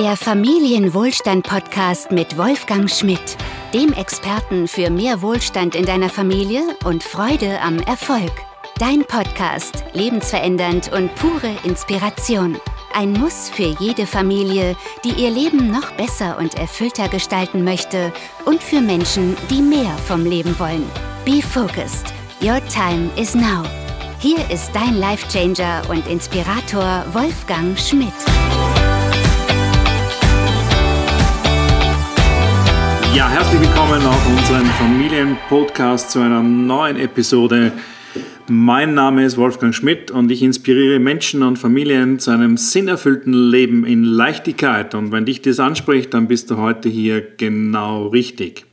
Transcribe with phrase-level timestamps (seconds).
[0.00, 3.36] Der Familienwohlstand-Podcast mit Wolfgang Schmidt,
[3.74, 8.32] dem Experten für mehr Wohlstand in deiner Familie und Freude am Erfolg.
[8.78, 12.56] Dein Podcast, lebensverändernd und pure Inspiration.
[12.94, 14.74] Ein Muss für jede Familie,
[15.04, 18.10] die ihr Leben noch besser und erfüllter gestalten möchte
[18.46, 20.90] und für Menschen, die mehr vom Leben wollen.
[21.26, 22.06] Be focused.
[22.40, 23.64] Your time is now.
[24.18, 28.14] Hier ist dein Life-Changer und Inspirator Wolfgang Schmidt.
[33.12, 37.72] Ja, herzlich willkommen auf unserem Familienpodcast zu einer neuen Episode.
[38.46, 43.84] Mein Name ist Wolfgang Schmidt und ich inspiriere Menschen und Familien zu einem sinnerfüllten Leben
[43.84, 44.94] in Leichtigkeit.
[44.94, 48.64] Und wenn dich das anspricht, dann bist du heute hier genau richtig.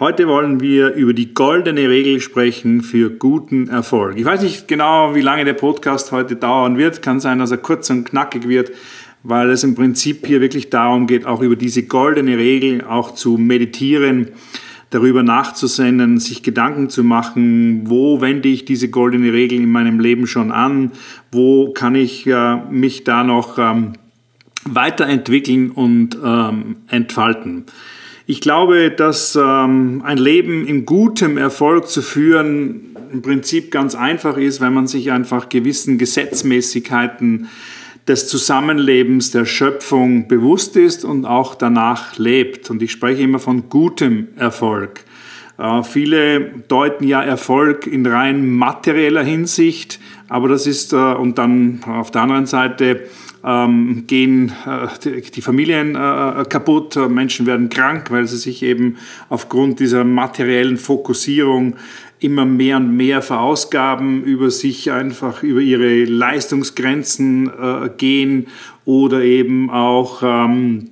[0.00, 4.16] Heute wollen wir über die goldene Regel sprechen für guten Erfolg.
[4.16, 7.02] Ich weiß nicht genau, wie lange der Podcast heute dauern wird.
[7.02, 8.72] Kann sein, dass er kurz und knackig wird,
[9.22, 13.36] weil es im Prinzip hier wirklich darum geht, auch über diese goldene Regel auch zu
[13.36, 14.28] meditieren,
[14.90, 20.26] darüber nachzusinnen, sich Gedanken zu machen, wo wende ich diese goldene Regel in meinem Leben
[20.26, 20.92] schon an,
[21.30, 23.92] wo kann ich äh, mich da noch ähm,
[24.64, 27.64] weiterentwickeln und ähm, entfalten.
[28.26, 34.36] Ich glaube, dass ähm, ein Leben in gutem Erfolg zu führen im Prinzip ganz einfach
[34.36, 37.48] ist, wenn man sich einfach gewissen Gesetzmäßigkeiten
[38.08, 42.70] des Zusammenlebens der Schöpfung bewusst ist und auch danach lebt.
[42.70, 45.04] Und ich spreche immer von gutem Erfolg.
[45.58, 51.80] Äh, viele deuten ja Erfolg in rein materieller Hinsicht, aber das ist, äh, und dann
[51.86, 53.02] auf der anderen Seite
[53.44, 58.96] ähm, gehen äh, die Familien äh, kaputt, Menschen werden krank, weil sie sich eben
[59.28, 61.76] aufgrund dieser materiellen Fokussierung
[62.20, 68.46] immer mehr und mehr verausgaben, über sich einfach über ihre Leistungsgrenzen äh, gehen
[68.84, 70.90] oder eben auch ähm,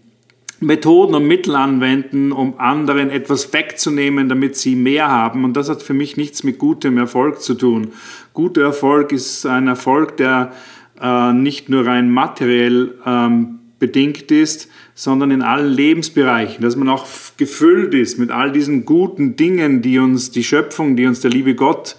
[0.60, 5.44] Methoden und Mittel anwenden, um anderen etwas wegzunehmen, damit sie mehr haben.
[5.44, 7.92] Und das hat für mich nichts mit gutem Erfolg zu tun.
[8.32, 10.52] Guter Erfolg ist ein Erfolg, der
[11.00, 17.06] äh, nicht nur rein materiell ähm, bedingt ist, sondern in allen Lebensbereichen, dass man auch
[17.36, 21.54] gefüllt ist mit all diesen guten Dingen, die uns die Schöpfung, die uns der liebe
[21.54, 21.96] Gott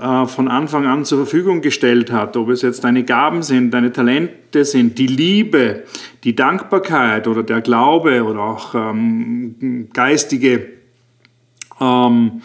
[0.00, 3.92] äh, von Anfang an zur Verfügung gestellt hat, ob es jetzt deine Gaben sind, deine
[3.92, 5.84] Talente sind, die Liebe,
[6.24, 10.66] die Dankbarkeit oder der Glaube oder auch ähm, geistige
[11.80, 12.42] ähm,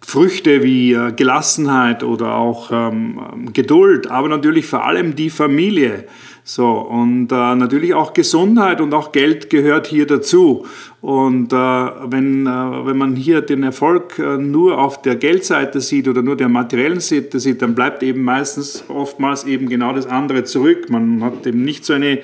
[0.00, 6.04] Früchte wie äh, Gelassenheit oder auch ähm, Geduld, aber natürlich vor allem die Familie.
[6.46, 10.66] So, und äh, natürlich auch Gesundheit und auch Geld gehört hier dazu.
[11.00, 12.50] Und äh, wenn, äh,
[12.86, 17.00] wenn man hier den Erfolg äh, nur auf der Geldseite sieht oder nur der materiellen
[17.00, 20.90] Seite sieht, dann bleibt eben meistens oftmals eben genau das andere zurück.
[20.90, 22.18] Man hat eben nicht so eine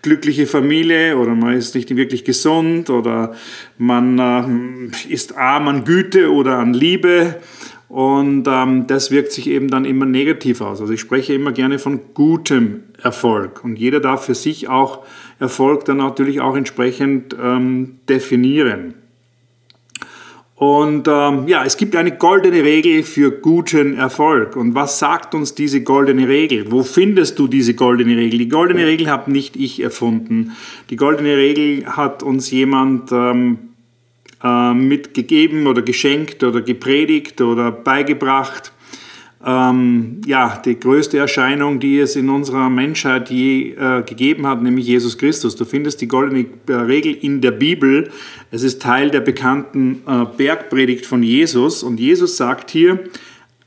[0.00, 3.34] glückliche Familie oder man ist nicht wirklich gesund oder
[3.76, 7.34] man äh, ist arm an Güte oder an Liebe
[7.88, 10.80] und ähm, das wirkt sich eben dann immer negativ aus.
[10.80, 13.62] Also ich spreche immer gerne von gutem Erfolg.
[13.62, 15.04] Und jeder darf für sich auch
[15.38, 18.94] Erfolg dann natürlich auch entsprechend ähm, definieren.
[20.56, 24.56] Und ähm, ja, es gibt eine goldene Regel für guten Erfolg.
[24.56, 26.72] Und was sagt uns diese goldene Regel?
[26.72, 28.38] Wo findest du diese goldene Regel?
[28.38, 30.52] Die goldene Regel habe nicht ich erfunden.
[30.88, 33.75] Die goldene Regel hat uns jemand ähm, äh,
[34.42, 38.72] mitgegeben oder geschenkt oder gepredigt oder beigebracht.
[39.46, 44.86] Ähm, ja, die größte Erscheinung, die es in unserer Menschheit je äh, gegeben hat, nämlich
[44.86, 45.54] Jesus Christus.
[45.54, 48.10] Du findest die goldene äh, Regel in der Bibel.
[48.50, 51.84] Es ist Teil der bekannten äh, Bergpredigt von Jesus.
[51.84, 53.04] Und Jesus sagt hier,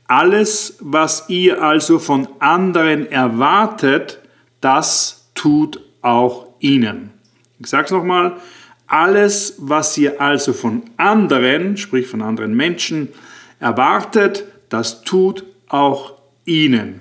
[0.06, 4.18] alles, was ihr also von anderen erwartet,
[4.60, 7.10] das tut auch ihnen.
[7.58, 8.36] Ich sage es nochmal,
[8.90, 13.08] alles, was ihr also von anderen, sprich von anderen Menschen,
[13.60, 16.14] erwartet, das tut auch
[16.44, 17.00] ihnen.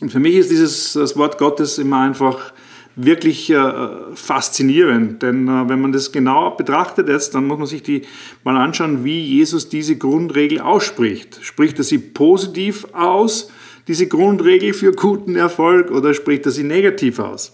[0.00, 2.52] Und für mich ist dieses das Wort Gottes immer einfach
[2.96, 3.72] wirklich äh,
[4.14, 8.02] faszinierend, denn äh, wenn man das genau betrachtet jetzt, dann muss man sich die
[8.42, 11.38] mal anschauen, wie Jesus diese Grundregel ausspricht.
[11.42, 13.52] Spricht er sie positiv aus,
[13.86, 17.52] diese Grundregel für guten Erfolg, oder spricht er sie negativ aus?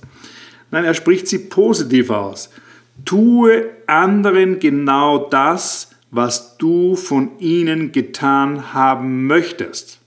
[0.71, 2.49] Nein, er spricht sie positiv aus.
[3.05, 10.01] Tue anderen genau das, was du von ihnen getan haben möchtest.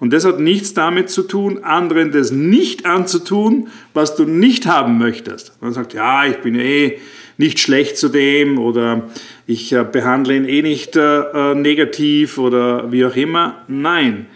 [0.00, 4.96] Und das hat nichts damit zu tun, anderen das nicht anzutun, was du nicht haben
[4.96, 5.60] möchtest.
[5.60, 6.98] Man sagt, ja, ich bin eh
[7.36, 9.10] nicht schlecht zu dem oder
[9.46, 13.62] ich äh, behandle ihn eh nicht äh, äh, negativ oder wie auch immer.
[13.68, 14.26] Nein,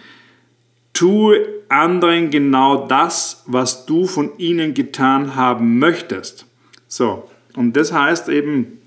[0.92, 6.46] tue anderen genau das, was du von ihnen getan haben möchtest.
[6.88, 8.78] So, und das heißt eben,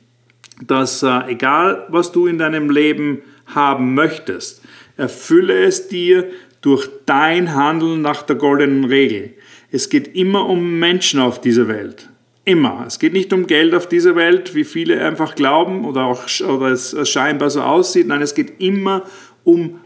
[0.65, 4.61] dass äh, egal was du in deinem Leben haben möchtest,
[4.97, 6.25] erfülle es dir
[6.61, 9.33] durch dein Handeln nach der goldenen Regel.
[9.71, 12.09] Es geht immer um Menschen auf dieser Welt.
[12.45, 12.85] Immer.
[12.87, 16.67] Es geht nicht um Geld auf dieser Welt, wie viele einfach glauben oder, auch, oder
[16.67, 18.07] es scheinbar so aussieht.
[18.07, 19.07] Nein, es geht immer um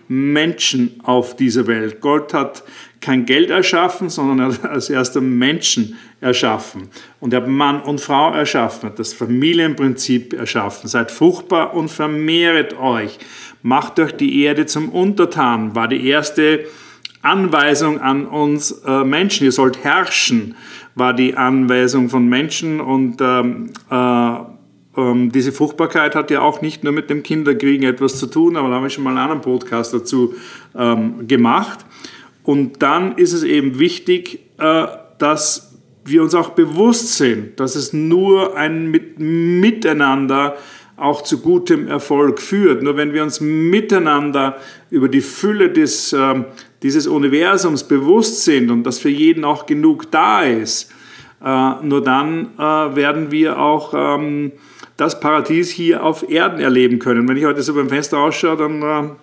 [0.07, 2.01] Menschen auf dieser Welt.
[2.01, 2.63] Gott hat
[2.99, 6.89] kein Geld erschaffen, sondern er hat als erster Menschen erschaffen.
[7.19, 10.87] Und er hat Mann und Frau erschaffen, hat das Familienprinzip erschaffen.
[10.87, 13.17] Seid fruchtbar und vermehret euch.
[13.63, 16.65] Macht euch die Erde zum Untertan, war die erste
[17.21, 19.45] Anweisung an uns äh, Menschen.
[19.45, 20.55] Ihr sollt herrschen,
[20.95, 22.81] war die Anweisung von Menschen.
[22.81, 24.35] Und ähm, äh,
[24.97, 28.69] ähm, diese Fruchtbarkeit hat ja auch nicht nur mit dem Kinderkriegen etwas zu tun, aber
[28.69, 30.35] da habe ich schon mal einen anderen Podcast dazu
[30.75, 31.85] ähm, gemacht.
[32.43, 37.93] Und dann ist es eben wichtig, äh, dass wir uns auch bewusst sind, dass es
[37.93, 40.57] nur ein Miteinander
[40.97, 42.83] auch zu gutem Erfolg führt.
[42.83, 44.57] Nur wenn wir uns miteinander
[44.89, 46.45] über die Fülle des, ähm,
[46.83, 50.91] dieses Universums bewusst sind und dass für jeden auch genug da ist,
[51.43, 52.61] äh, nur dann äh,
[52.95, 54.51] werden wir auch ähm,
[55.01, 57.27] das Paradies hier auf Erden erleben können.
[57.27, 59.17] Wenn ich heute so beim Fenster ausschaue, dann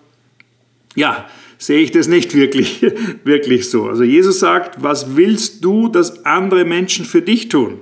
[0.97, 2.85] ja, sehe ich das nicht wirklich,
[3.25, 3.87] wirklich so.
[3.87, 7.81] Also Jesus sagt, was willst du, dass andere Menschen für dich tun?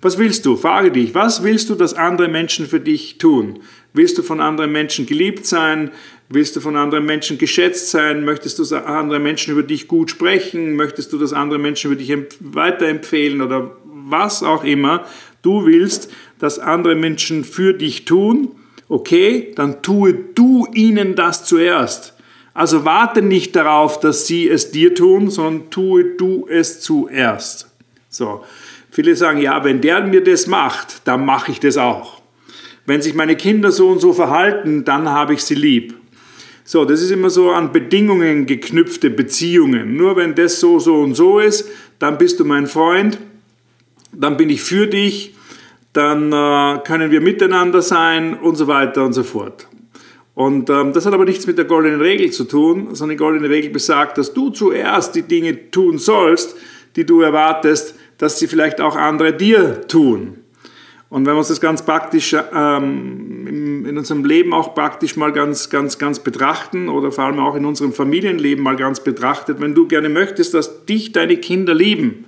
[0.00, 0.56] Was willst du?
[0.56, 3.60] Frage dich, was willst du, dass andere Menschen für dich tun?
[3.92, 5.92] Willst du von anderen Menschen geliebt sein?
[6.28, 8.24] Willst du von anderen Menschen geschätzt sein?
[8.24, 10.74] Möchtest du, dass andere Menschen über dich gut sprechen?
[10.74, 15.06] Möchtest du, dass andere Menschen über dich weiterempfehlen oder was auch immer
[15.42, 18.48] du willst, dass andere Menschen für dich tun?
[18.88, 22.14] Okay, dann tue du ihnen das zuerst.
[22.54, 27.68] Also warte nicht darauf, dass sie es dir tun, sondern tue du es zuerst.
[28.08, 28.44] So.
[28.90, 32.20] Viele sagen, ja, wenn der mir das macht, dann mache ich das auch.
[32.84, 35.94] Wenn sich meine Kinder so und so verhalten, dann habe ich sie lieb.
[36.64, 39.96] So, das ist immer so an Bedingungen geknüpfte Beziehungen.
[39.96, 41.68] Nur wenn das so, so und so ist,
[41.98, 43.18] dann bist du mein Freund,
[44.12, 45.34] dann bin ich für dich,
[45.92, 49.66] dann äh, können wir miteinander sein und so weiter und so fort.
[50.34, 53.50] Und ähm, das hat aber nichts mit der goldenen Regel zu tun, sondern die goldene
[53.50, 56.56] Regel besagt, dass du zuerst die Dinge tun sollst,
[56.96, 60.38] die du erwartest, dass sie vielleicht auch andere dir tun.
[61.10, 65.68] Und wenn wir uns das ganz praktisch ähm, in unserem Leben auch praktisch mal ganz,
[65.68, 69.86] ganz, ganz betrachten oder vor allem auch in unserem Familienleben mal ganz betrachtet, wenn du
[69.86, 72.24] gerne möchtest, dass dich deine Kinder lieben,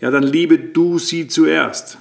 [0.00, 1.98] ja, dann liebe du sie zuerst.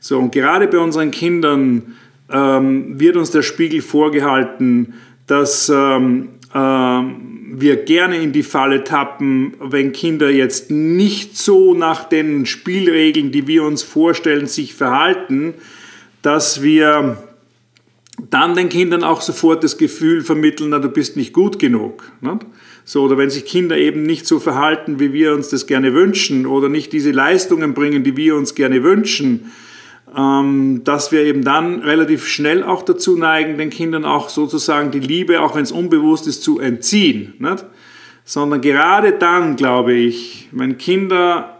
[0.00, 1.96] So, und gerade bei unseren Kindern
[2.30, 4.94] ähm, wird uns der Spiegel vorgehalten,
[5.26, 12.04] dass ähm, äh, wir gerne in die Falle tappen, wenn Kinder jetzt nicht so nach
[12.04, 15.54] den Spielregeln, die wir uns vorstellen, sich verhalten,
[16.22, 17.18] dass wir
[18.30, 22.10] dann den Kindern auch sofort das Gefühl vermitteln, na, du bist nicht gut genug.
[22.20, 22.46] Nicht?
[22.84, 26.46] So, oder wenn sich Kinder eben nicht so verhalten, wie wir uns das gerne wünschen,
[26.46, 29.52] oder nicht diese Leistungen bringen, die wir uns gerne wünschen,
[30.16, 35.00] ähm, dass wir eben dann relativ schnell auch dazu neigen, den Kindern auch sozusagen die
[35.00, 37.34] Liebe, auch wenn es unbewusst ist, zu entziehen.
[37.38, 37.64] Nicht?
[38.24, 41.55] Sondern gerade dann, glaube ich, wenn Kinder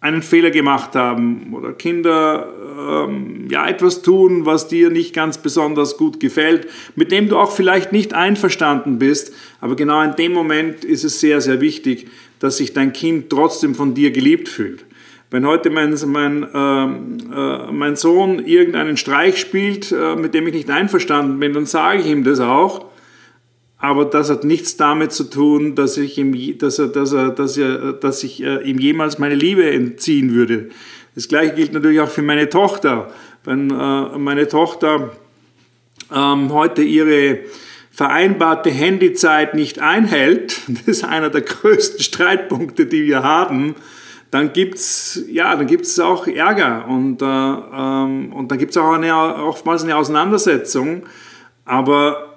[0.00, 5.96] einen Fehler gemacht haben oder Kinder ähm, ja etwas tun, was dir nicht ganz besonders
[5.96, 10.84] gut gefällt, mit dem du auch vielleicht nicht einverstanden bist, aber genau in dem Moment
[10.84, 12.06] ist es sehr, sehr wichtig,
[12.38, 14.84] dass sich dein Kind trotzdem von dir geliebt fühlt.
[15.30, 20.54] Wenn heute mein, mein, ähm, äh, mein Sohn irgendeinen Streich spielt, äh, mit dem ich
[20.54, 22.86] nicht einverstanden bin, dann sage ich ihm das auch.
[23.78, 27.56] Aber das hat nichts damit zu tun, dass ich ihm, dass er, dass er, dass
[27.56, 30.70] er, dass ich äh, ihm jemals meine Liebe entziehen würde.
[31.14, 33.12] Das gleiche gilt natürlich auch für meine Tochter.
[33.44, 35.12] Wenn äh, meine Tochter
[36.12, 37.40] ähm, heute ihre
[37.92, 43.76] vereinbarte Handyzeit nicht einhält, das ist einer der größten Streitpunkte, die wir haben,
[44.30, 45.58] dann gibt es ja,
[46.02, 51.04] auch Ärger und, äh, ähm, und dann gibt es auch eine, oftmals eine Auseinandersetzung.
[51.64, 52.27] Aber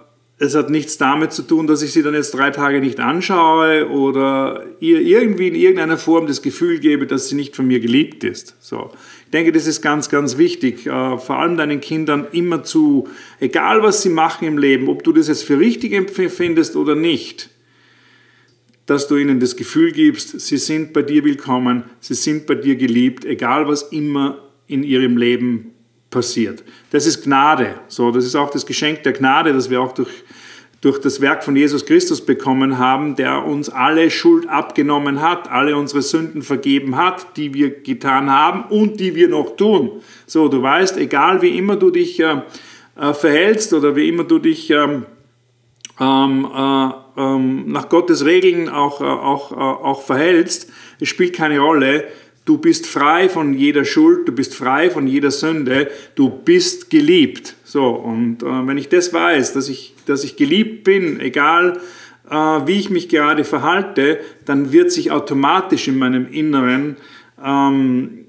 [0.44, 3.88] es hat nichts damit zu tun, dass ich sie dann jetzt drei Tage nicht anschaue
[3.90, 8.24] oder ihr irgendwie in irgendeiner Form das Gefühl gebe, dass sie nicht von mir geliebt
[8.24, 8.56] ist.
[8.60, 8.90] So.
[9.26, 13.08] Ich denke, das ist ganz, ganz wichtig, äh, vor allem deinen Kindern immer zu,
[13.40, 17.52] egal was sie machen im Leben, ob du das jetzt für richtig empfindest oder nicht,
[18.88, 22.78] dass du ihnen das Gefühl gibst, sie sind bei dir willkommen, sie sind bei dir
[22.78, 25.76] geliebt, egal was immer in ihrem Leben
[26.12, 26.64] passiert.
[26.92, 27.80] Das ist Gnade.
[27.88, 30.10] So, das ist auch das Geschenk der Gnade, dass wir auch durch,
[30.82, 35.78] durch das Werk von Jesus Christus bekommen haben, der uns alle Schuld abgenommen hat, alle
[35.78, 39.92] unsere Sünden vergeben hat, die wir getan haben und die wir noch tun.
[40.26, 42.42] So, du weißt, egal wie immer du dich äh,
[43.00, 45.06] äh, verhältst oder wie immer du dich ähm,
[46.00, 51.60] ähm, äh, ähm, nach Gottes Regeln auch, äh, auch, äh, auch verhältst, es spielt keine
[51.60, 52.06] Rolle.
[52.44, 57.56] Du bist frei von jeder Schuld, du bist frei von jeder Sünde, du bist geliebt.
[57.64, 61.80] So, und äh, wenn ich das weiß, dass ich, dass ich geliebt bin, egal
[62.30, 66.98] äh, wie ich mich gerade verhalte, dann wird sich automatisch in meinem Inneren
[67.44, 68.22] ähm,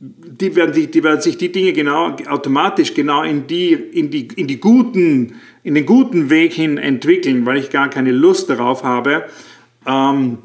[0.00, 4.28] die werden, sich, die werden sich die Dinge genau, automatisch genau in, die, in, die,
[4.28, 8.82] in, die guten, in den guten Weg hin entwickeln, weil ich gar keine Lust darauf
[8.82, 9.26] habe,
[9.86, 10.38] ähm,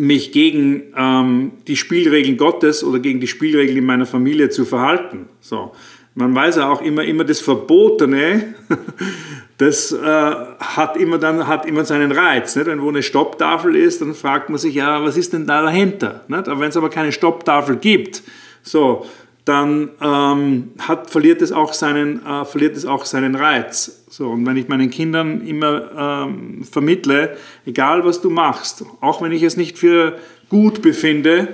[0.00, 5.28] mich gegen ähm, die Spielregeln Gottes oder gegen die Spielregeln in meiner Familie zu verhalten.
[5.40, 5.72] So.
[6.14, 8.54] Man weiß ja auch immer, immer das Verbotene,
[9.58, 12.56] das äh, hat, immer dann, hat immer seinen Reiz.
[12.56, 12.66] Nicht?
[12.66, 16.24] Wenn wo eine Stopptafel ist, dann fragt man sich, ja, was ist denn da dahinter?
[16.28, 16.48] Nicht?
[16.48, 18.22] Aber wenn es aber keine Stopptafel gibt,
[18.62, 19.06] so,
[19.44, 24.04] dann ähm, hat, verliert, es auch seinen, äh, verliert es auch seinen Reiz.
[24.10, 29.32] So, und wenn ich meinen Kindern immer ähm, vermittle, egal was du machst, auch wenn
[29.32, 30.18] ich es nicht für
[30.48, 31.48] gut befinde,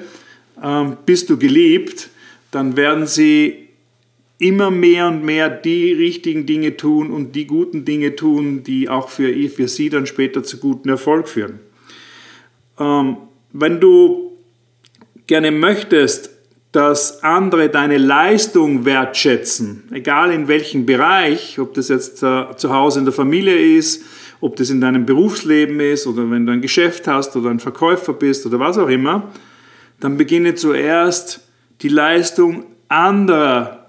[0.62, 2.10] ähm, bist du geliebt,
[2.50, 3.68] dann werden sie
[4.38, 9.08] immer mehr und mehr die richtigen Dinge tun und die guten Dinge tun, die auch
[9.08, 11.60] für, für sie dann später zu gutem Erfolg führen.
[12.78, 13.16] Ähm,
[13.52, 14.32] wenn du
[15.26, 16.35] gerne möchtest,
[16.76, 22.98] dass andere deine Leistung wertschätzen, egal in welchem Bereich, ob das jetzt äh, zu Hause
[22.98, 24.04] in der Familie ist,
[24.42, 28.12] ob das in deinem Berufsleben ist oder wenn du ein Geschäft hast oder ein Verkäufer
[28.12, 29.32] bist oder was auch immer,
[30.00, 31.48] dann beginne zuerst
[31.80, 33.86] die Leistung anderer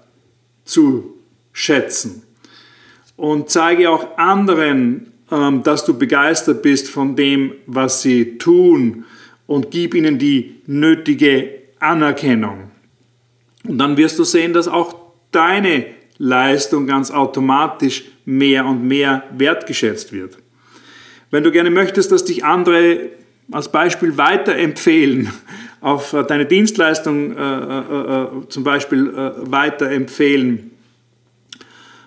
[0.64, 1.18] zu
[1.52, 2.22] schätzen.
[3.16, 9.04] Und zeige auch anderen, ähm, dass du begeistert bist von dem, was sie tun.
[9.46, 12.70] Und gib ihnen die nötige Anerkennung.
[13.68, 14.94] Und dann wirst du sehen, dass auch
[15.30, 20.38] deine Leistung ganz automatisch mehr und mehr wertgeschätzt wird.
[21.30, 23.10] Wenn du gerne möchtest, dass dich andere
[23.52, 25.30] als Beispiel weiterempfehlen,
[25.80, 30.72] auf deine Dienstleistung äh, äh, äh, zum Beispiel äh, weiterempfehlen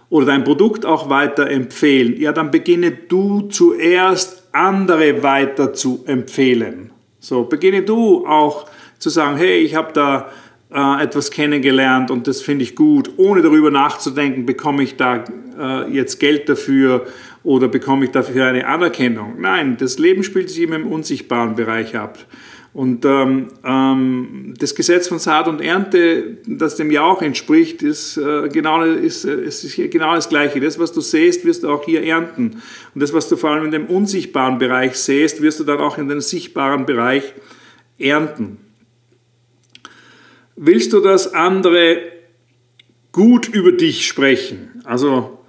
[0.10, 6.91] oder dein Produkt auch weiterempfehlen, ja, dann beginne du zuerst andere weiter zu empfehlen.
[7.20, 8.68] So, beginne du auch
[9.00, 10.30] zu sagen, hey, ich habe da
[10.74, 15.24] äh, etwas kennengelernt und das finde ich gut, ohne darüber nachzudenken, bekomme ich da
[15.60, 17.06] äh, jetzt Geld dafür
[17.44, 19.36] oder bekomme ich dafür eine Anerkennung.
[19.40, 22.20] Nein, das Leben spielt sich immer im unsichtbaren Bereich ab.
[22.74, 28.16] Und ähm, ähm, das Gesetz von Saat und Ernte, das dem ja auch entspricht, ist,
[28.16, 30.62] äh, genau, ist, äh, ist genau das Gleiche.
[30.62, 32.62] Das, was du sähst, wirst du auch hier ernten.
[32.96, 35.98] Und das, was du vor allem in dem unsichtbaren Bereich sähst, wirst du dann auch
[35.98, 37.34] in den sichtbaren Bereich
[38.00, 38.58] ernten.
[40.63, 42.03] Willst du, dass andere
[43.12, 44.84] gut über dich sprechen?
[44.84, 45.39] Also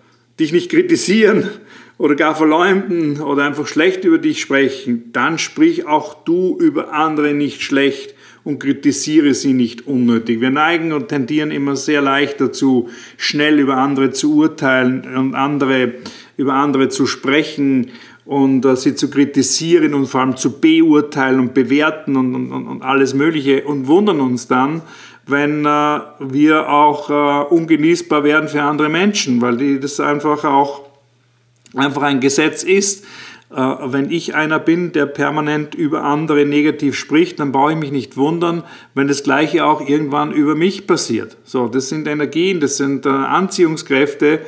[0.40, 1.50] dich nicht kritisieren
[1.98, 7.34] oder gar verleumden oder einfach schlecht über dich sprechen, dann sprich auch du über andere
[7.34, 10.40] nicht schlecht und kritisiere sie nicht unnötig.
[10.40, 12.88] Wir neigen und tendieren immer sehr leicht dazu,
[13.18, 15.92] schnell über andere zu urteilen und andere,
[16.38, 17.90] über andere zu sprechen
[18.24, 22.82] und äh, sie zu kritisieren und vor allem zu beurteilen und bewerten und, und, und
[22.82, 24.82] alles Mögliche und wundern uns dann,
[25.26, 30.82] wenn äh, wir auch äh, ungenießbar werden für andere Menschen, weil die, das einfach auch
[31.74, 33.04] einfach ein Gesetz ist.
[33.50, 37.92] Äh, wenn ich einer bin, der permanent über andere negativ spricht, dann brauche ich mich
[37.92, 38.64] nicht wundern,
[38.94, 41.36] wenn das Gleiche auch irgendwann über mich passiert.
[41.44, 44.40] So, das sind Energien, das sind äh, Anziehungskräfte,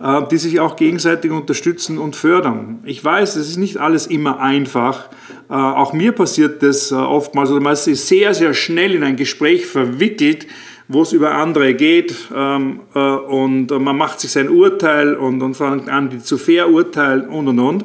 [0.00, 2.78] die sich auch gegenseitig unterstützen und fördern.
[2.84, 5.08] Ich weiß, es ist nicht alles immer einfach.
[5.50, 9.16] Äh, auch mir passiert das äh, oftmals, oder man ist sehr, sehr schnell in ein
[9.16, 10.46] Gespräch verwickelt,
[10.88, 15.86] wo es über andere geht ähm, und man macht sich sein Urteil und, und fängt
[15.90, 17.84] an, die zu verurteilen und und und.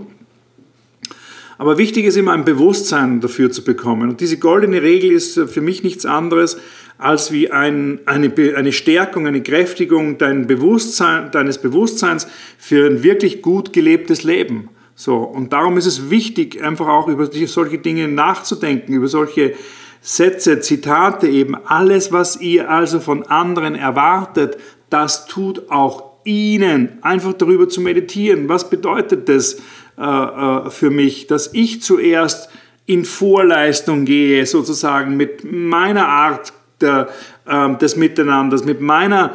[1.58, 4.10] Aber wichtig ist immer ein Bewusstsein dafür zu bekommen.
[4.10, 6.58] Und diese goldene Regel ist für mich nichts anderes,
[7.03, 13.41] als wie ein, eine, eine Stärkung, eine Kräftigung dein Bewusstsein, deines Bewusstseins für ein wirklich
[13.41, 14.69] gut gelebtes Leben.
[14.95, 19.53] So, und darum ist es wichtig, einfach auch über solche Dinge nachzudenken, über solche
[20.01, 21.55] Sätze, Zitate eben.
[21.65, 24.57] Alles, was ihr also von anderen erwartet,
[24.89, 27.00] das tut auch ihnen.
[27.01, 28.50] Einfach darüber zu meditieren.
[28.50, 29.57] Was bedeutet das
[29.98, 32.50] äh, äh, für mich, dass ich zuerst
[32.86, 36.53] in Vorleistung gehe, sozusagen mit meiner Art
[36.84, 37.08] der,
[37.46, 39.32] äh, des Miteinanders, mit meiner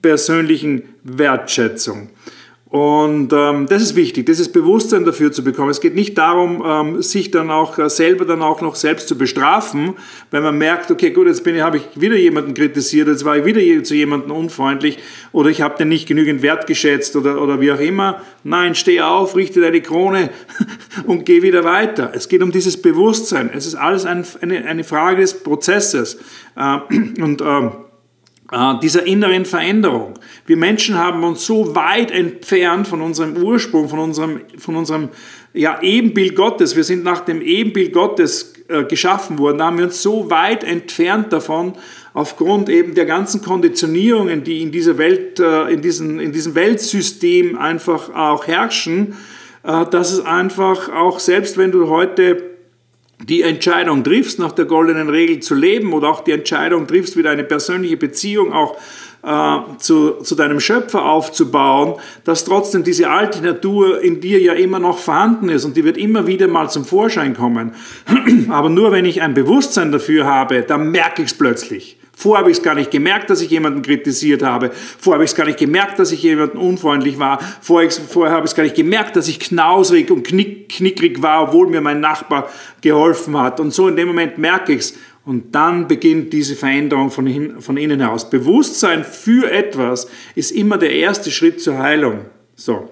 [0.00, 2.10] persönlichen Wertschätzung.
[2.74, 5.70] Und ähm, das ist wichtig, ist Bewusstsein dafür zu bekommen.
[5.70, 9.16] Es geht nicht darum, ähm, sich dann auch äh, selber dann auch noch selbst zu
[9.16, 9.94] bestrafen,
[10.32, 13.36] wenn man merkt, okay, gut, jetzt bin ich, habe ich wieder jemanden kritisiert, jetzt war
[13.36, 14.98] ich wieder zu jemandem unfreundlich
[15.30, 18.20] oder ich habe den nicht genügend wertgeschätzt oder, oder wie auch immer.
[18.42, 20.30] Nein, steh auf, richte deine Krone
[21.06, 22.10] und geh wieder weiter.
[22.12, 23.50] Es geht um dieses Bewusstsein.
[23.54, 26.18] Es ist alles ein, eine, eine Frage des Prozesses.
[26.56, 26.78] Äh,
[27.22, 27.70] und äh, äh,
[28.82, 30.14] dieser inneren Veränderung.
[30.46, 35.08] Wir Menschen haben uns so weit entfernt von unserem Ursprung, von unserem, von unserem
[35.52, 36.76] ja, Ebenbild Gottes.
[36.76, 39.58] Wir sind nach dem Ebenbild Gottes äh, geschaffen worden.
[39.58, 41.74] Da haben wir uns so weit entfernt davon,
[42.12, 47.58] aufgrund eben der ganzen Konditionierungen, die in dieser Welt, äh, in, diesen, in diesem Weltsystem
[47.58, 49.16] einfach auch herrschen,
[49.64, 52.53] äh, dass es einfach auch, selbst wenn du heute
[53.28, 57.30] die Entscheidung triffst, nach der goldenen Regel zu leben oder auch die Entscheidung triffst, wieder
[57.30, 58.76] eine persönliche Beziehung auch
[59.22, 64.78] äh, zu, zu deinem Schöpfer aufzubauen, dass trotzdem diese alte Natur in dir ja immer
[64.78, 67.72] noch vorhanden ist und die wird immer wieder mal zum Vorschein kommen.
[68.50, 71.96] Aber nur wenn ich ein Bewusstsein dafür habe, dann merke ich es plötzlich.
[72.16, 74.70] Vorher habe ich es gar nicht gemerkt, dass ich jemanden kritisiert habe.
[74.72, 77.40] Vorher habe ich es gar nicht gemerkt, dass ich jemanden unfreundlich war.
[77.60, 81.48] Vorher, vorher habe ich es gar nicht gemerkt, dass ich knausrig und knick, knickrig war,
[81.48, 82.48] obwohl mir mein Nachbar
[82.80, 83.58] geholfen hat.
[83.58, 84.94] Und so in dem Moment merke ich es.
[85.24, 88.28] Und dann beginnt diese Veränderung von, hin, von innen heraus.
[88.28, 92.26] Bewusstsein für etwas ist immer der erste Schritt zur Heilung.
[92.54, 92.90] So.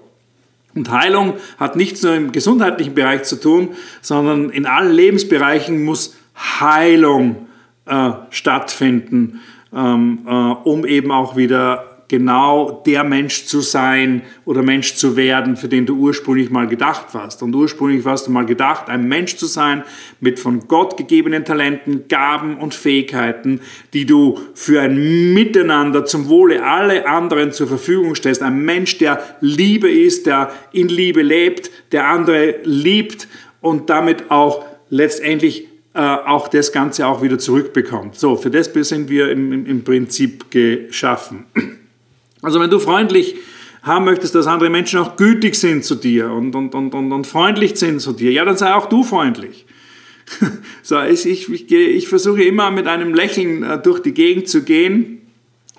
[0.75, 6.17] Und Heilung hat nichts nur im gesundheitlichen Bereich zu tun, sondern in allen Lebensbereichen muss
[6.35, 7.49] Heilung
[7.87, 9.41] äh, stattfinden,
[9.75, 15.57] ähm, äh, um eben auch wieder genau der Mensch zu sein oder Mensch zu werden,
[15.57, 17.43] für den du ursprünglich mal gedacht warst.
[17.43, 19.83] Und ursprünglich warst du mal gedacht, ein Mensch zu sein
[20.21, 23.61] mit von Gott gegebenen Talenten, Gaben und Fähigkeiten,
[23.95, 28.43] die du für ein Miteinander zum Wohle aller anderen zur Verfügung stellst.
[28.43, 33.27] Ein Mensch, der Liebe ist, der in Liebe lebt, der andere liebt
[33.63, 38.17] und damit auch letztendlich äh, auch das Ganze auch wieder zurückbekommt.
[38.19, 41.45] So, für das sind wir im, im Prinzip geschaffen.
[42.41, 43.37] Also wenn du freundlich
[43.83, 47.27] haben möchtest, dass andere Menschen auch gütig sind zu dir und, und, und, und, und
[47.27, 49.67] freundlich sind zu dir, ja, dann sei auch du freundlich.
[50.83, 54.63] so, ich, ich, ich, ich versuche immer mit einem Lächeln äh, durch die Gegend zu
[54.63, 55.19] gehen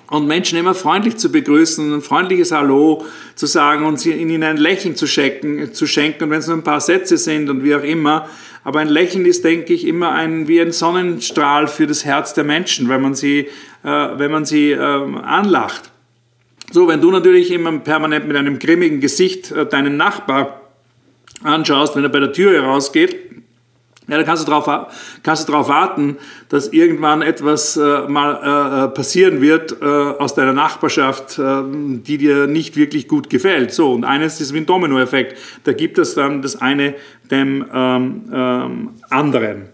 [0.09, 4.95] und Menschen immer freundlich zu begrüßen, ein freundliches Hallo zu sagen und ihnen ein Lächeln
[4.95, 7.83] zu schenken, zu schenken und wenn es nur ein paar Sätze sind und wie auch
[7.83, 8.29] immer.
[8.63, 12.43] Aber ein Lächeln ist, denke ich, immer ein, wie ein Sonnenstrahl für das Herz der
[12.43, 13.49] Menschen, wenn man sie,
[13.83, 15.91] äh, wenn man sie äh, anlacht.
[16.71, 20.61] So, wenn du natürlich immer permanent mit einem grimmigen Gesicht äh, deinen Nachbar
[21.43, 23.32] anschaust, wenn er bei der Tür herausgeht,
[24.07, 24.87] ja, dann kannst du darauf
[25.23, 26.17] kannst du darauf warten,
[26.49, 32.17] dass irgendwann etwas äh, mal äh, äh, passieren wird äh, aus deiner Nachbarschaft, äh, die
[32.17, 33.73] dir nicht wirklich gut gefällt.
[33.73, 35.37] So, und eines ist wie ein Dominoeffekt.
[35.63, 36.95] Da gibt es dann das eine
[37.31, 39.69] dem ähm, ähm, anderen.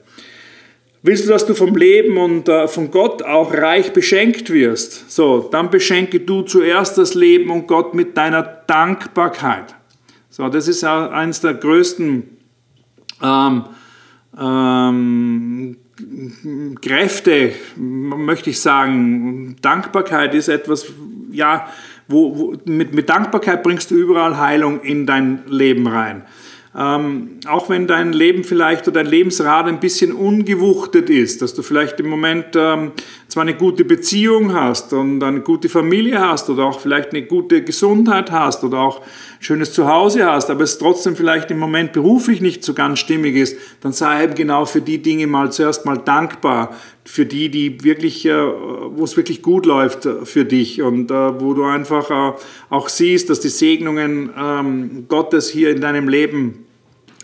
[1.02, 5.10] Willst du, dass du vom Leben und äh, von Gott auch reich beschenkt wirst?
[5.10, 9.76] So, dann beschenke du zuerst das Leben und Gott mit deiner Dankbarkeit.
[10.30, 12.38] So, das ist eines der größten
[13.24, 13.63] ähm,
[14.39, 15.78] ähm,
[16.82, 19.56] Kräfte, möchte ich sagen.
[19.62, 20.86] Dankbarkeit ist etwas,
[21.32, 21.67] ja,
[22.08, 26.23] wo, wo mit, mit Dankbarkeit bringst du überall Heilung in dein Leben rein.
[26.78, 31.64] Ähm, auch wenn dein Leben vielleicht oder dein Lebensrad ein bisschen ungewuchtet ist, dass du
[31.64, 32.92] vielleicht im Moment ähm,
[33.28, 37.64] zwar eine gute Beziehung hast und eine gute Familie hast oder auch vielleicht eine gute
[37.64, 39.08] Gesundheit hast oder auch ein
[39.40, 43.58] schönes Zuhause hast, aber es trotzdem vielleicht im Moment beruflich nicht so ganz stimmig ist,
[43.82, 46.76] dann sei eben genau für die Dinge mal zuerst mal dankbar,
[47.10, 51.41] für die, die wirklich, äh, wo es wirklich gut läuft äh, für dich und äh,
[51.41, 52.36] wo du einfach
[52.69, 56.65] auch siehst, dass die Segnungen ähm, Gottes hier in deinem Leben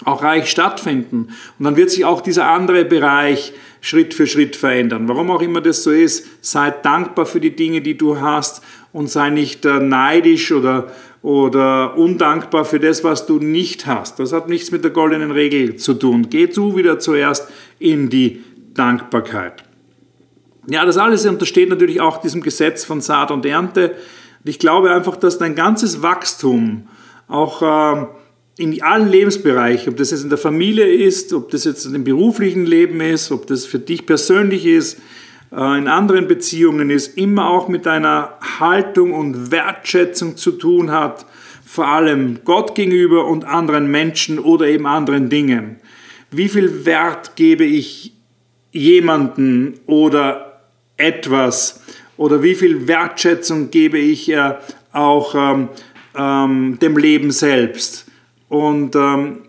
[0.03, 1.29] auch reich stattfinden.
[1.59, 5.07] Und dann wird sich auch dieser andere Bereich Schritt für Schritt verändern.
[5.07, 9.07] Warum auch immer das so ist, sei dankbar für die Dinge, die du hast und
[9.07, 14.19] sei nicht neidisch oder, oder undankbar für das, was du nicht hast.
[14.19, 16.27] Das hat nichts mit der goldenen Regel zu tun.
[16.31, 18.41] Geh du wieder zuerst in die
[18.73, 19.63] Dankbarkeit.
[20.67, 23.91] Ja, das alles untersteht natürlich auch diesem Gesetz von Saat und Ernte.
[23.91, 26.87] Und ich glaube einfach, dass dein ganzes Wachstum
[27.27, 28.05] auch äh,
[28.57, 32.65] in allen Lebensbereichen, ob das jetzt in der Familie ist, ob das jetzt im beruflichen
[32.65, 34.99] Leben ist, ob das für dich persönlich ist,
[35.51, 41.25] äh, in anderen Beziehungen ist, immer auch mit deiner Haltung und Wertschätzung zu tun hat,
[41.65, 45.77] vor allem Gott gegenüber und anderen Menschen oder eben anderen Dingen.
[46.31, 48.13] Wie viel Wert gebe ich
[48.71, 50.44] jemanden oder
[50.97, 51.81] etwas
[52.17, 54.55] oder wie viel Wertschätzung gebe ich äh,
[54.91, 55.69] auch ähm,
[56.15, 58.05] ähm, dem Leben selbst.
[58.47, 59.39] Und ähm,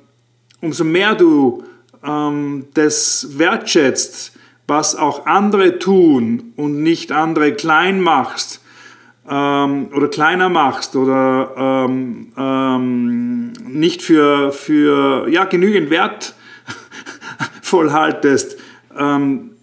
[0.61, 1.65] umso mehr du
[2.05, 4.33] ähm, das wertschätzt,
[4.67, 8.61] was auch andere tun und nicht andere klein machst
[9.29, 18.59] ähm, oder kleiner machst oder ähm, ähm, nicht für, für ja, genügend wertvoll haltest,
[18.97, 19.56] ähm,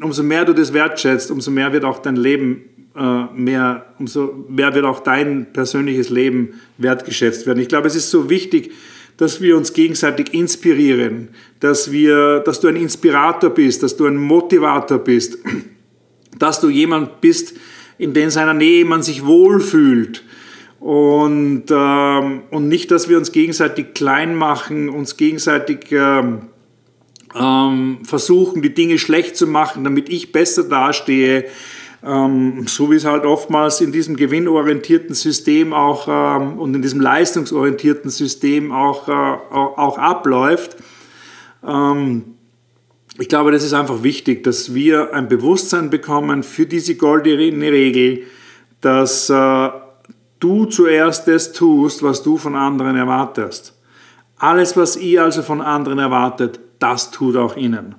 [0.00, 2.64] umso mehr du das wertschätzt, umso mehr wird auch dein Leben
[2.96, 7.60] äh, mehr, umso mehr wird auch dein persönliches Leben wertgeschätzt werden.
[7.60, 8.72] Ich glaube, es ist so wichtig,
[9.16, 11.28] dass wir uns gegenseitig inspirieren,
[11.60, 15.38] dass, wir, dass du ein Inspirator bist, dass du ein Motivator bist,
[16.38, 17.54] dass du jemand bist,
[17.98, 20.24] in den seiner Nähe man sich wohlfühlt.
[20.78, 26.47] Und, ähm, und nicht, dass wir uns gegenseitig klein machen, uns gegenseitig ähm,
[27.38, 31.44] ähm, versuchen, die Dinge schlecht zu machen, damit ich besser dastehe,
[32.04, 37.00] ähm, so wie es halt oftmals in diesem gewinnorientierten System auch ähm, und in diesem
[37.00, 40.76] leistungsorientierten System auch, äh, auch, abläuft.
[41.66, 42.36] Ähm,
[43.18, 48.22] ich glaube, das ist einfach wichtig, dass wir ein Bewusstsein bekommen für diese goldene Regel,
[48.80, 49.68] dass äh,
[50.38, 53.74] du zuerst das tust, was du von anderen erwartest.
[54.38, 57.94] Alles, was ihr also von anderen erwartet, das tut auch ihnen.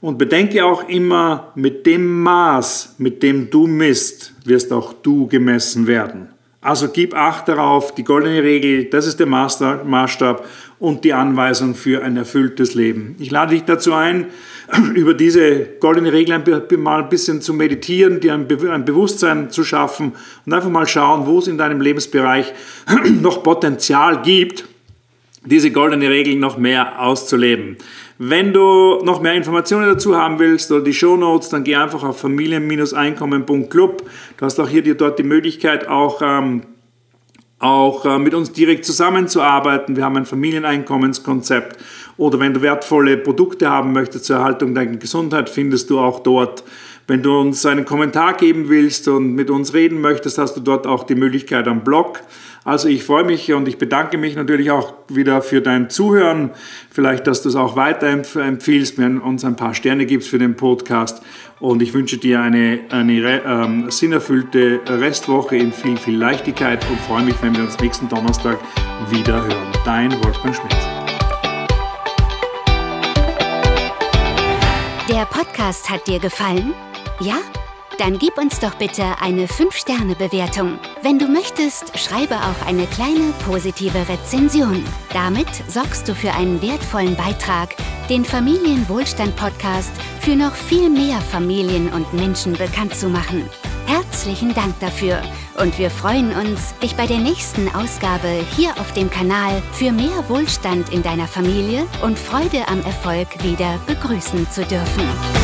[0.00, 5.86] Und bedenke auch immer, mit dem Maß, mit dem du misst, wirst auch du gemessen
[5.86, 6.28] werden.
[6.60, 10.46] Also gib Acht darauf, die goldene Regel, das ist der Maßstab
[10.78, 13.16] und die Anweisung für ein erfülltes Leben.
[13.18, 14.26] Ich lade dich dazu ein,
[14.94, 16.38] über diese goldene Regel
[16.78, 20.12] mal ein bisschen zu meditieren, dir ein Bewusstsein zu schaffen
[20.46, 22.52] und einfach mal schauen, wo es in deinem Lebensbereich
[23.20, 24.64] noch Potenzial gibt,
[25.44, 27.76] diese goldene Regel noch mehr auszuleben.
[28.18, 32.04] Wenn du noch mehr Informationen dazu haben willst oder die Show Notes, dann geh einfach
[32.04, 34.08] auf familien-einkommen.club.
[34.36, 36.62] Du hast auch hier die, dort die Möglichkeit, auch, ähm,
[37.58, 39.96] auch äh, mit uns direkt zusammenzuarbeiten.
[39.96, 41.78] Wir haben ein Familieneinkommenskonzept.
[42.16, 46.62] Oder wenn du wertvolle Produkte haben möchtest zur Erhaltung deiner Gesundheit, findest du auch dort.
[47.08, 50.86] Wenn du uns einen Kommentar geben willst und mit uns reden möchtest, hast du dort
[50.86, 52.20] auch die Möglichkeit am Blog.
[52.64, 56.50] Also ich freue mich und ich bedanke mich natürlich auch wieder für dein Zuhören.
[56.90, 61.22] Vielleicht, dass du es auch weiterempfiehlst, wenn uns ein paar Sterne gibst für den Podcast.
[61.58, 67.24] Und ich wünsche dir eine, eine ähm, sinnerfüllte Restwoche in viel, viel Leichtigkeit und freue
[67.24, 68.58] mich, wenn wir uns nächsten Donnerstag
[69.10, 69.72] wieder hören.
[69.84, 70.76] Dein Wolfgang Schmitz.
[75.08, 76.72] Der Podcast hat dir gefallen?
[77.20, 77.38] Ja?
[78.02, 80.80] Dann gib uns doch bitte eine 5-Sterne-Bewertung.
[81.02, 84.84] Wenn du möchtest, schreibe auch eine kleine positive Rezension.
[85.12, 87.76] Damit sorgst du für einen wertvollen Beitrag,
[88.08, 93.48] den Familienwohlstand-Podcast für noch viel mehr Familien und Menschen bekannt zu machen.
[93.86, 95.22] Herzlichen Dank dafür
[95.60, 100.28] und wir freuen uns, dich bei der nächsten Ausgabe hier auf dem Kanal für mehr
[100.28, 105.41] Wohlstand in deiner Familie und Freude am Erfolg wieder begrüßen zu dürfen.